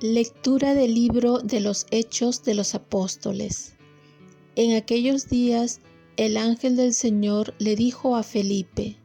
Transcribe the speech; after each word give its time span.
Lectura 0.00 0.74
del 0.74 0.94
libro 0.94 1.40
de 1.40 1.58
los 1.58 1.84
Hechos 1.90 2.44
de 2.44 2.54
los 2.54 2.76
Apóstoles. 2.76 3.74
En 4.54 4.76
aquellos 4.76 5.28
días 5.28 5.80
el 6.16 6.36
ángel 6.36 6.76
del 6.76 6.94
Señor 6.94 7.52
le 7.58 7.74
dijo 7.74 8.14
a 8.14 8.22
Felipe, 8.22 8.96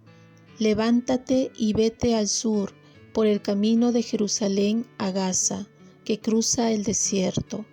Levántate 0.59 1.52
y 1.58 1.73
vete 1.73 2.14
al 2.14 2.27
sur 2.27 2.73
por 3.12 3.26
el 3.26 3.41
camino 3.41 3.91
de 3.91 4.04
Jerusalén 4.04 4.86
a 5.00 5.09
Gaza, 5.09 5.68
que 6.05 6.20
cruza 6.20 6.71
el 6.71 6.84
desierto. 6.84 7.66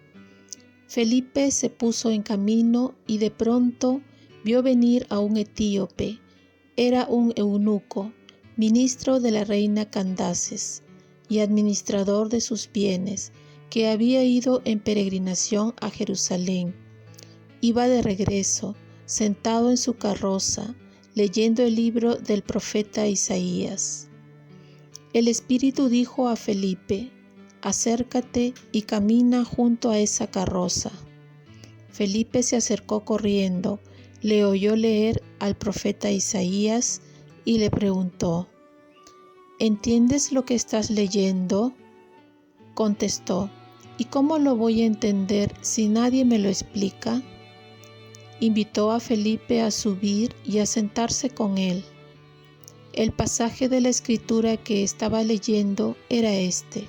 Felipe 0.86 1.50
se 1.50 1.68
puso 1.68 2.08
en 2.08 2.22
camino 2.22 2.94
y 3.06 3.18
de 3.18 3.30
pronto 3.30 4.00
vio 4.44 4.62
venir 4.62 5.06
a 5.10 5.18
un 5.18 5.36
etíope. 5.36 6.20
Era 6.74 7.06
un 7.06 7.34
eunuco, 7.36 8.14
ministro 8.56 9.20
de 9.20 9.30
la 9.30 9.44
reina 9.44 9.90
Candaces 9.90 10.84
y 11.30 11.38
administrador 11.38 12.28
de 12.28 12.42
sus 12.42 12.70
bienes, 12.70 13.32
que 13.70 13.88
había 13.88 14.24
ido 14.24 14.60
en 14.66 14.80
peregrinación 14.80 15.74
a 15.80 15.88
Jerusalén. 15.88 16.74
Iba 17.62 17.88
de 17.88 18.02
regreso, 18.02 18.74
sentado 19.06 19.70
en 19.70 19.78
su 19.78 19.94
carroza, 19.94 20.74
leyendo 21.14 21.62
el 21.62 21.76
libro 21.76 22.16
del 22.16 22.42
profeta 22.42 23.06
Isaías. 23.06 24.08
El 25.12 25.28
Espíritu 25.28 25.88
dijo 25.88 26.28
a 26.28 26.36
Felipe, 26.36 27.10
acércate 27.62 28.52
y 28.72 28.82
camina 28.82 29.44
junto 29.44 29.90
a 29.90 29.98
esa 29.98 30.26
carroza. 30.26 30.90
Felipe 31.90 32.42
se 32.42 32.56
acercó 32.56 33.04
corriendo, 33.04 33.80
le 34.20 34.44
oyó 34.44 34.74
leer 34.74 35.22
al 35.38 35.56
profeta 35.56 36.10
Isaías 36.10 37.02
y 37.44 37.58
le 37.58 37.70
preguntó, 37.70 38.49
¿Entiendes 39.62 40.32
lo 40.32 40.46
que 40.46 40.54
estás 40.54 40.88
leyendo? 40.88 41.74
Contestó, 42.72 43.50
¿y 43.98 44.06
cómo 44.06 44.38
lo 44.38 44.56
voy 44.56 44.80
a 44.80 44.86
entender 44.86 45.52
si 45.60 45.86
nadie 45.86 46.24
me 46.24 46.38
lo 46.38 46.48
explica? 46.48 47.20
Invitó 48.40 48.90
a 48.90 49.00
Felipe 49.00 49.60
a 49.60 49.70
subir 49.70 50.34
y 50.46 50.60
a 50.60 50.66
sentarse 50.66 51.28
con 51.28 51.58
él. 51.58 51.84
El 52.94 53.12
pasaje 53.12 53.68
de 53.68 53.82
la 53.82 53.90
escritura 53.90 54.56
que 54.56 54.82
estaba 54.82 55.22
leyendo 55.24 55.94
era 56.08 56.32
este. 56.32 56.88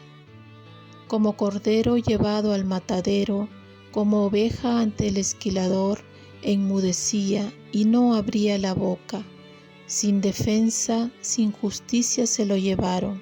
Como 1.09 1.35
cordero 1.35 1.97
llevado 1.97 2.53
al 2.53 2.63
matadero, 2.63 3.49
como 3.91 4.23
oveja 4.23 4.79
ante 4.79 5.09
el 5.09 5.17
esquilador, 5.17 5.99
enmudecía 6.41 7.51
y 7.73 7.83
no 7.83 8.15
abría 8.15 8.57
la 8.57 8.73
boca. 8.73 9.25
Sin 9.91 10.21
defensa, 10.21 11.11
sin 11.19 11.51
justicia 11.51 12.25
se 12.25 12.45
lo 12.45 12.55
llevaron. 12.55 13.21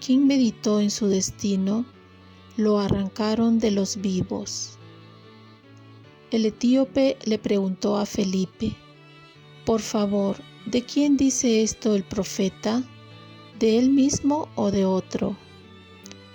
¿Quién 0.00 0.28
meditó 0.28 0.78
en 0.78 0.92
su 0.92 1.08
destino? 1.08 1.84
Lo 2.56 2.78
arrancaron 2.78 3.58
de 3.58 3.72
los 3.72 3.96
vivos. 3.96 4.78
El 6.30 6.46
etíope 6.46 7.16
le 7.24 7.40
preguntó 7.40 7.96
a 7.96 8.06
Felipe, 8.06 8.76
Por 9.66 9.80
favor, 9.80 10.36
¿de 10.66 10.82
quién 10.82 11.16
dice 11.16 11.64
esto 11.64 11.96
el 11.96 12.04
profeta? 12.04 12.84
¿De 13.58 13.76
él 13.76 13.90
mismo 13.90 14.48
o 14.54 14.70
de 14.70 14.84
otro? 14.84 15.36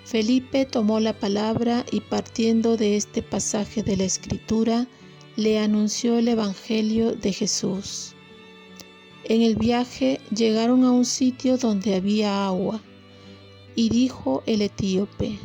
Felipe 0.04 0.66
tomó 0.66 1.00
la 1.00 1.18
palabra 1.18 1.86
y 1.90 2.00
partiendo 2.00 2.76
de 2.76 2.96
este 2.98 3.22
pasaje 3.22 3.82
de 3.82 3.96
la 3.96 4.04
Escritura, 4.04 4.86
le 5.36 5.58
anunció 5.58 6.18
el 6.18 6.28
Evangelio 6.28 7.12
de 7.14 7.32
Jesús. 7.32 8.13
En 9.26 9.40
el 9.40 9.56
viaje 9.56 10.20
llegaron 10.34 10.84
a 10.84 10.90
un 10.90 11.06
sitio 11.06 11.56
donde 11.56 11.94
había 11.94 12.46
agua, 12.46 12.82
y 13.74 13.88
dijo 13.88 14.42
el 14.44 14.60
etíope, 14.60 15.38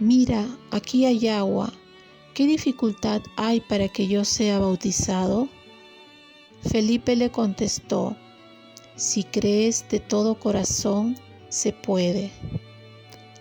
Mira, 0.00 0.44
aquí 0.72 1.04
hay 1.04 1.28
agua, 1.28 1.72
¿qué 2.34 2.46
dificultad 2.46 3.22
hay 3.36 3.60
para 3.60 3.88
que 3.88 4.08
yo 4.08 4.24
sea 4.24 4.58
bautizado? 4.58 5.48
Felipe 6.62 7.14
le 7.14 7.30
contestó, 7.30 8.16
Si 8.96 9.22
crees 9.22 9.88
de 9.88 10.00
todo 10.00 10.38
corazón, 10.40 11.16
se 11.48 11.72
puede. 11.72 12.32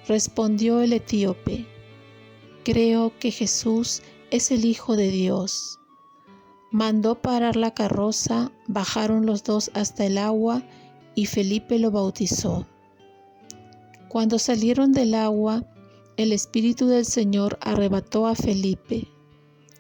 Respondió 0.07 0.81
el 0.81 0.93
etíope, 0.93 1.65
Creo 2.63 3.17
que 3.19 3.31
Jesús 3.31 4.03
es 4.29 4.51
el 4.51 4.63
Hijo 4.63 4.95
de 4.95 5.09
Dios. 5.09 5.79
Mandó 6.75 7.15
parar 7.15 7.55
la 7.55 7.73
carroza, 7.73 8.51
bajaron 8.67 9.25
los 9.25 9.45
dos 9.45 9.71
hasta 9.73 10.05
el 10.05 10.17
agua 10.17 10.61
y 11.15 11.25
Felipe 11.25 11.79
lo 11.79 11.89
bautizó. 11.89 12.67
Cuando 14.09 14.39
salieron 14.39 14.91
del 14.91 15.13
agua, 15.13 15.63
el 16.17 16.33
Espíritu 16.33 16.87
del 16.87 17.05
Señor 17.05 17.57
arrebató 17.61 18.27
a 18.27 18.35
Felipe. 18.35 19.07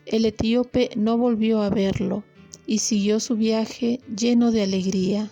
El 0.05 0.23
etíope 0.23 0.91
no 0.95 1.17
volvió 1.17 1.63
a 1.63 1.69
verlo 1.69 2.23
y 2.65 2.77
siguió 2.77 3.19
su 3.19 3.35
viaje 3.35 3.99
lleno 4.15 4.53
de 4.53 4.63
alegría. 4.63 5.29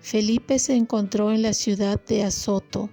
Felipe 0.00 0.58
se 0.58 0.74
encontró 0.74 1.32
en 1.32 1.42
la 1.42 1.52
ciudad 1.52 2.02
de 2.02 2.22
Azoto 2.22 2.88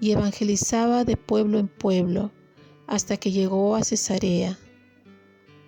y 0.00 0.10
evangelizaba 0.10 1.06
de 1.06 1.16
pueblo 1.16 1.58
en 1.58 1.68
pueblo 1.68 2.30
hasta 2.86 3.16
que 3.16 3.30
llegó 3.30 3.74
a 3.74 3.84
Cesarea. 3.84 4.58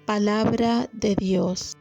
Palabra 0.07 0.91
de 0.93 1.17
Dios. 1.17 1.79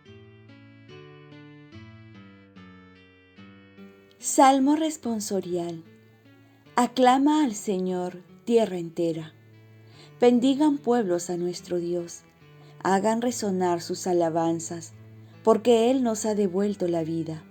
Salmo 4.17 4.77
responsorial. 4.77 5.83
Aclama 6.77 7.43
al 7.43 7.53
Señor, 7.53 8.23
tierra 8.45 8.77
entera. 8.77 9.33
Bendigan 10.21 10.77
pueblos 10.77 11.29
a 11.29 11.35
nuestro 11.35 11.79
Dios. 11.79 12.21
Hagan 12.81 13.21
resonar 13.21 13.81
sus 13.81 14.07
alabanzas, 14.07 14.93
porque 15.43 15.91
Él 15.91 16.01
nos 16.01 16.25
ha 16.25 16.33
devuelto 16.33 16.87
la 16.87 17.03
vida 17.03 17.43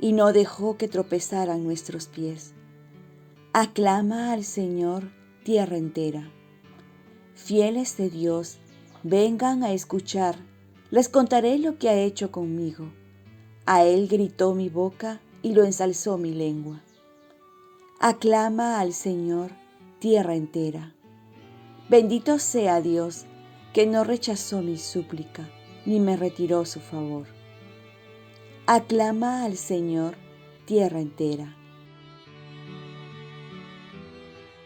y 0.00 0.12
no 0.12 0.32
dejó 0.32 0.78
que 0.78 0.88
tropezaran 0.88 1.64
nuestros 1.64 2.06
pies. 2.06 2.54
Aclama 3.52 4.32
al 4.32 4.44
Señor, 4.44 5.10
tierra 5.44 5.76
entera. 5.76 6.30
Fieles 7.34 7.98
de 7.98 8.08
Dios, 8.08 8.58
Vengan 9.04 9.62
a 9.62 9.72
escuchar, 9.72 10.36
les 10.90 11.08
contaré 11.08 11.58
lo 11.58 11.78
que 11.78 11.88
ha 11.88 11.94
hecho 11.94 12.32
conmigo. 12.32 12.90
A 13.64 13.84
él 13.84 14.08
gritó 14.08 14.54
mi 14.54 14.68
boca 14.68 15.20
y 15.40 15.52
lo 15.52 15.62
ensalzó 15.62 16.18
mi 16.18 16.32
lengua. 16.32 16.82
Aclama 18.00 18.80
al 18.80 18.92
Señor, 18.92 19.52
tierra 20.00 20.34
entera. 20.34 20.94
Bendito 21.88 22.40
sea 22.40 22.80
Dios, 22.80 23.26
que 23.72 23.86
no 23.86 24.02
rechazó 24.02 24.62
mi 24.62 24.78
súplica, 24.78 25.48
ni 25.86 26.00
me 26.00 26.16
retiró 26.16 26.64
su 26.64 26.80
favor. 26.80 27.26
Aclama 28.66 29.44
al 29.44 29.56
Señor, 29.56 30.16
tierra 30.64 31.00
entera. 31.00 31.56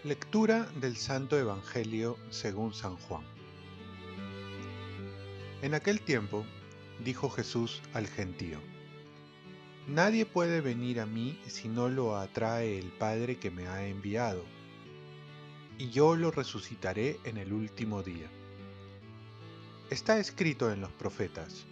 Lectura 0.05 0.69
del 0.81 0.97
Santo 0.97 1.39
Evangelio 1.39 2.17
según 2.31 2.73
San 2.73 2.97
Juan. 2.97 3.32
En 5.63 5.75
aquel 5.75 6.01
tiempo 6.01 6.45
dijo 7.05 7.31
Jesús 7.31 7.83
al 7.95 8.09
gentío, 8.09 8.59
Nadie 9.87 10.27
puede 10.27 10.61
venir 10.61 11.01
a 11.01 11.07
mí 11.07 11.39
si 11.47 11.69
no 11.69 11.89
lo 11.89 12.17
atrae 12.17 12.81
el 12.81 12.91
Padre 12.91 13.37
que 13.37 13.53
me 13.53 13.69
ha 13.69 13.87
enviado, 13.87 14.45
y 15.79 15.91
yo 15.91 16.17
lo 16.17 16.33
resucitaré 16.33 17.21
en 17.23 17.37
el 17.37 17.53
último 17.53 18.03
día. 18.03 18.29
Está 19.89 20.19
escrito 20.19 20.73
en 20.73 20.81
los 20.81 20.91
profetas, 20.91 21.65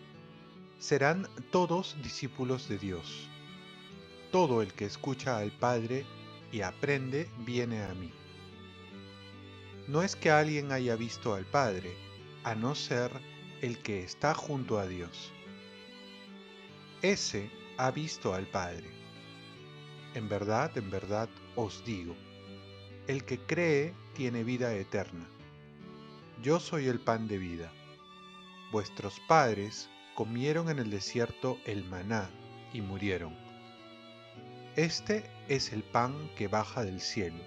serán 0.78 1.28
todos 1.50 1.96
discípulos 2.00 2.68
de 2.68 2.78
Dios. 2.78 3.28
Todo 4.30 4.62
el 4.62 4.72
que 4.72 4.84
escucha 4.84 5.38
al 5.38 5.50
Padre 5.50 6.06
y 6.52 6.60
aprende 6.60 7.28
viene 7.44 7.82
a 7.82 7.92
mí. 7.94 8.12
No 9.88 10.02
es 10.02 10.14
que 10.14 10.30
alguien 10.30 10.70
haya 10.70 10.94
visto 10.94 11.34
al 11.34 11.44
Padre, 11.44 11.92
a 12.44 12.54
no 12.54 12.76
ser 12.76 13.10
el 13.60 13.78
que 13.78 14.02
está 14.02 14.34
junto 14.34 14.78
a 14.78 14.86
Dios. 14.86 15.32
Ese 17.02 17.50
ha 17.76 17.90
visto 17.90 18.34
al 18.34 18.46
Padre. 18.46 18.88
En 20.14 20.28
verdad, 20.28 20.76
en 20.76 20.90
verdad 20.90 21.28
os 21.56 21.84
digo, 21.84 22.16
el 23.06 23.24
que 23.24 23.38
cree 23.38 23.94
tiene 24.14 24.44
vida 24.44 24.74
eterna. 24.74 25.28
Yo 26.42 26.58
soy 26.58 26.86
el 26.86 27.00
pan 27.00 27.28
de 27.28 27.38
vida. 27.38 27.72
Vuestros 28.72 29.20
padres 29.28 29.90
comieron 30.14 30.70
en 30.70 30.78
el 30.78 30.90
desierto 30.90 31.58
el 31.64 31.84
maná 31.84 32.30
y 32.72 32.80
murieron. 32.80 33.36
Este 34.76 35.24
es 35.48 35.72
el 35.72 35.82
pan 35.82 36.30
que 36.36 36.48
baja 36.48 36.84
del 36.84 37.00
cielo, 37.00 37.42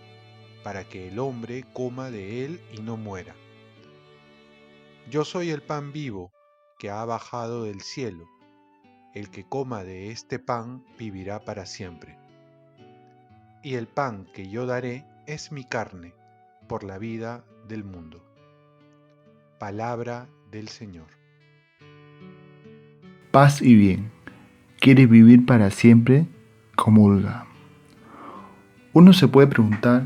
para 0.63 0.87
que 0.87 1.07
el 1.07 1.17
hombre 1.19 1.65
coma 1.73 2.11
de 2.11 2.45
él 2.45 2.61
y 2.71 2.81
no 2.81 2.97
muera. 2.97 3.35
Yo 5.09 5.25
soy 5.25 5.49
el 5.49 5.61
pan 5.61 5.91
vivo 5.91 6.31
que 6.79 6.89
ha 6.89 7.03
bajado 7.05 7.65
del 7.65 7.81
cielo. 7.81 8.25
El 9.13 9.29
que 9.29 9.43
coma 9.47 9.83
de 9.83 10.11
este 10.11 10.39
pan 10.39 10.83
vivirá 10.97 11.43
para 11.43 11.65
siempre. 11.65 12.17
Y 13.61 13.75
el 13.75 13.87
pan 13.87 14.27
que 14.33 14.49
yo 14.49 14.65
daré 14.65 15.05
es 15.27 15.51
mi 15.51 15.65
carne, 15.65 16.13
por 16.67 16.83
la 16.83 16.97
vida 16.97 17.43
del 17.67 17.83
mundo. 17.83 18.25
Palabra 19.59 20.27
del 20.51 20.67
Señor. 20.69 21.07
Paz 23.31 23.61
y 23.61 23.75
bien. 23.75 24.11
¿Quieres 24.79 25.09
vivir 25.09 25.45
para 25.45 25.69
siempre? 25.69 26.27
Comulga. 26.75 27.45
Uno 28.93 29.13
se 29.13 29.27
puede 29.27 29.47
preguntar 29.47 30.03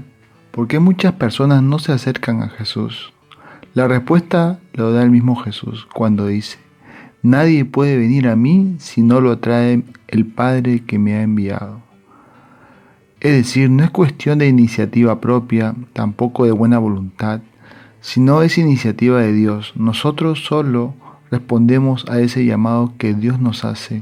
por 0.52 0.68
qué 0.68 0.80
muchas 0.80 1.14
personas 1.14 1.62
no 1.62 1.80
se 1.80 1.92
acercan 1.92 2.42
a 2.42 2.50
Jesús. 2.50 3.14
La 3.78 3.88
respuesta 3.88 4.60
lo 4.74 4.92
da 4.92 5.04
el 5.04 5.12
mismo 5.12 5.36
Jesús 5.36 5.88
cuando 5.94 6.26
dice, 6.26 6.58
Nadie 7.22 7.64
puede 7.64 7.96
venir 7.96 8.28
a 8.28 8.36
mí 8.36 8.74
si 8.80 9.04
no 9.04 9.22
lo 9.22 9.38
trae 9.38 9.84
el 10.08 10.26
Padre 10.26 10.80
que 10.80 10.98
me 10.98 11.14
ha 11.14 11.22
enviado. 11.22 11.84
Es 13.20 13.34
decir, 13.34 13.70
no 13.70 13.84
es 13.84 13.92
cuestión 13.92 14.40
de 14.40 14.48
iniciativa 14.48 15.22
propia, 15.22 15.76
tampoco 15.94 16.46
de 16.46 16.54
buena 16.54 16.80
voluntad, 16.80 17.42
sino 18.02 18.42
es 18.42 18.58
iniciativa 18.58 19.22
de 19.22 19.32
Dios. 19.32 19.74
Nosotros 19.76 20.44
solo 20.44 20.96
respondemos 21.30 22.04
a 22.10 22.20
ese 22.20 22.46
llamado 22.46 22.94
que 22.98 23.14
Dios 23.14 23.40
nos 23.40 23.64
hace. 23.64 24.02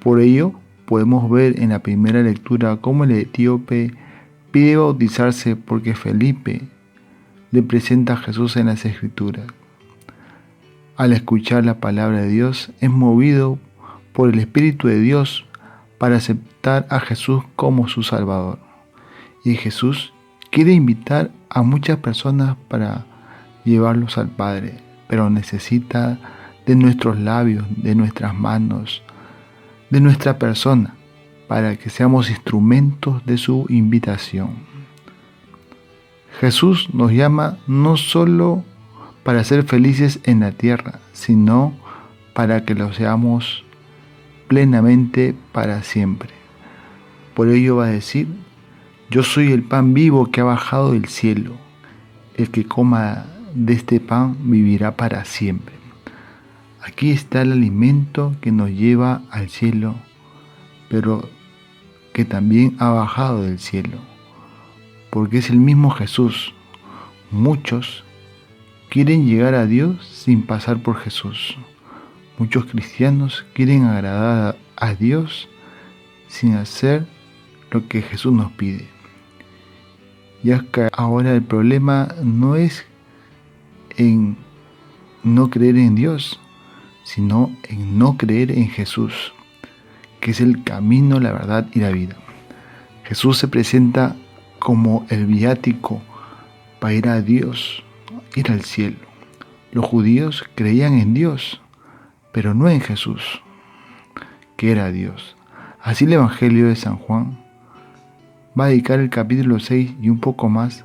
Por 0.00 0.20
ello, 0.20 0.52
podemos 0.86 1.28
ver 1.28 1.60
en 1.60 1.70
la 1.70 1.80
primera 1.80 2.22
lectura 2.22 2.76
cómo 2.76 3.02
el 3.02 3.10
etíope 3.10 3.94
pide 4.52 4.76
bautizarse 4.76 5.56
porque 5.56 5.96
Felipe 5.96 6.68
le 7.52 7.62
presenta 7.62 8.14
a 8.14 8.16
Jesús 8.16 8.56
en 8.56 8.66
las 8.66 8.84
Escrituras. 8.84 9.46
Al 10.96 11.12
escuchar 11.12 11.64
la 11.64 11.80
palabra 11.80 12.22
de 12.22 12.28
Dios, 12.28 12.72
es 12.80 12.90
movido 12.90 13.58
por 14.12 14.30
el 14.30 14.38
Espíritu 14.38 14.88
de 14.88 14.98
Dios 14.98 15.46
para 15.98 16.16
aceptar 16.16 16.86
a 16.88 16.98
Jesús 16.98 17.44
como 17.54 17.88
su 17.88 18.02
Salvador. 18.02 18.58
Y 19.44 19.54
Jesús 19.54 20.14
quiere 20.50 20.72
invitar 20.72 21.30
a 21.50 21.62
muchas 21.62 21.98
personas 21.98 22.56
para 22.68 23.04
llevarlos 23.64 24.16
al 24.16 24.28
Padre, 24.28 24.78
pero 25.06 25.28
necesita 25.28 26.18
de 26.66 26.74
nuestros 26.74 27.18
labios, 27.18 27.66
de 27.76 27.94
nuestras 27.94 28.34
manos, 28.34 29.02
de 29.90 30.00
nuestra 30.00 30.38
persona, 30.38 30.94
para 31.48 31.76
que 31.76 31.90
seamos 31.90 32.30
instrumentos 32.30 33.24
de 33.26 33.36
su 33.36 33.66
invitación. 33.68 34.71
Jesús 36.42 36.92
nos 36.92 37.12
llama 37.12 37.58
no 37.68 37.96
solo 37.96 38.64
para 39.22 39.44
ser 39.44 39.62
felices 39.62 40.18
en 40.24 40.40
la 40.40 40.50
tierra, 40.50 40.98
sino 41.12 41.72
para 42.34 42.64
que 42.64 42.74
lo 42.74 42.92
seamos 42.92 43.62
plenamente 44.48 45.36
para 45.52 45.84
siempre. 45.84 46.30
Por 47.34 47.48
ello 47.48 47.76
va 47.76 47.86
a 47.86 47.90
decir, 47.90 48.26
yo 49.08 49.22
soy 49.22 49.52
el 49.52 49.62
pan 49.62 49.94
vivo 49.94 50.32
que 50.32 50.40
ha 50.40 50.44
bajado 50.44 50.94
del 50.94 51.06
cielo. 51.06 51.52
El 52.34 52.50
que 52.50 52.66
coma 52.66 53.26
de 53.54 53.74
este 53.74 54.00
pan 54.00 54.36
vivirá 54.40 54.96
para 54.96 55.24
siempre. 55.24 55.76
Aquí 56.82 57.12
está 57.12 57.42
el 57.42 57.52
alimento 57.52 58.34
que 58.40 58.50
nos 58.50 58.70
lleva 58.70 59.22
al 59.30 59.48
cielo, 59.48 59.94
pero 60.88 61.28
que 62.12 62.24
también 62.24 62.74
ha 62.80 62.88
bajado 62.88 63.44
del 63.44 63.60
cielo, 63.60 63.98
porque 65.12 65.38
es 65.38 65.50
el 65.50 65.58
mismo 65.58 65.90
Jesús. 65.90 66.54
Muchos 67.30 68.02
quieren 68.88 69.26
llegar 69.26 69.54
a 69.54 69.66
Dios 69.66 70.06
sin 70.06 70.46
pasar 70.46 70.82
por 70.82 70.96
Jesús. 70.96 71.58
Muchos 72.38 72.64
cristianos 72.64 73.44
quieren 73.52 73.84
agradar 73.84 74.56
a 74.74 74.94
Dios 74.94 75.50
sin 76.28 76.54
hacer 76.54 77.06
lo 77.70 77.88
que 77.88 78.00
Jesús 78.00 78.32
nos 78.32 78.52
pide. 78.52 78.88
Ya 80.42 80.64
que 80.72 80.88
ahora 80.94 81.34
el 81.34 81.42
problema 81.42 82.08
no 82.22 82.56
es 82.56 82.86
en 83.98 84.38
no 85.22 85.50
creer 85.50 85.76
en 85.76 85.94
Dios, 85.94 86.40
sino 87.04 87.54
en 87.68 87.98
no 87.98 88.16
creer 88.16 88.50
en 88.50 88.70
Jesús, 88.70 89.34
que 90.20 90.30
es 90.30 90.40
el 90.40 90.64
camino, 90.64 91.20
la 91.20 91.32
verdad 91.32 91.68
y 91.74 91.80
la 91.80 91.90
vida. 91.90 92.16
Jesús 93.04 93.36
se 93.36 93.46
presenta 93.46 94.16
como 94.62 95.04
el 95.08 95.26
viático 95.26 96.00
para 96.78 96.94
ir 96.94 97.08
a 97.08 97.20
Dios, 97.20 97.82
ir 98.36 98.52
al 98.52 98.62
cielo. 98.62 98.98
Los 99.72 99.84
judíos 99.84 100.48
creían 100.54 101.00
en 101.00 101.14
Dios, 101.14 101.60
pero 102.30 102.54
no 102.54 102.68
en 102.68 102.80
Jesús, 102.80 103.42
que 104.56 104.70
era 104.70 104.92
Dios. 104.92 105.36
Así 105.82 106.04
el 106.04 106.12
Evangelio 106.12 106.68
de 106.68 106.76
San 106.76 106.96
Juan 106.96 107.40
va 108.58 108.66
a 108.66 108.68
dedicar 108.68 109.00
el 109.00 109.10
capítulo 109.10 109.58
6 109.58 109.96
y 110.00 110.10
un 110.10 110.20
poco 110.20 110.48
más 110.48 110.84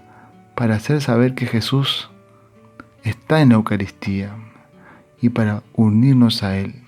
para 0.56 0.74
hacer 0.74 1.00
saber 1.00 1.36
que 1.36 1.46
Jesús 1.46 2.10
está 3.04 3.42
en 3.42 3.50
la 3.50 3.56
Eucaristía 3.56 4.32
y 5.22 5.30
para 5.30 5.62
unirnos 5.76 6.42
a 6.42 6.58
Él. 6.58 6.82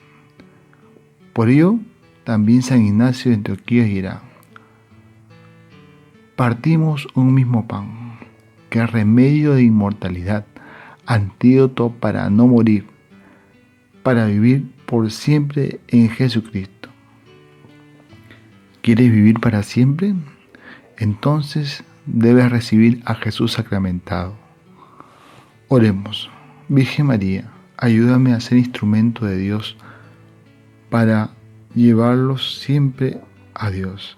Por 1.34 1.50
ello, 1.50 1.76
también 2.24 2.64
San 2.64 2.84
Ignacio 2.84 3.30
de 3.30 3.38
Antioquía 3.38 3.84
dirá, 3.84 4.24
partimos 6.40 7.06
un 7.16 7.34
mismo 7.34 7.68
pan, 7.68 8.18
que 8.70 8.82
es 8.82 8.90
remedio 8.90 9.56
de 9.56 9.64
inmortalidad, 9.64 10.46
antídoto 11.06 11.90
para 11.92 12.30
no 12.30 12.48
morir 12.48 12.86
para 14.04 14.26
vivir 14.28 14.72
por 14.86 15.12
siempre 15.12 15.82
en 15.90 16.10
Jesucristo. 16.10 16.88
¿Quieres 18.82 19.12
vivir 19.12 19.42
para 19.42 19.64
siempre? 19.64 20.16
Entonces 20.98 21.84
debes 22.06 22.50
recibir 22.50 23.02
a 23.04 23.16
Jesús 23.16 23.52
sacramentado. 23.52 24.34
Oremos. 25.68 26.30
Virgen 26.70 27.08
María, 27.08 27.52
ayúdame 27.76 28.32
a 28.32 28.40
ser 28.40 28.60
instrumento 28.60 29.26
de 29.26 29.36
Dios 29.36 29.76
para 30.90 31.32
llevarlos 31.76 32.62
siempre 32.62 33.20
a 33.54 33.72
Dios. 33.72 34.18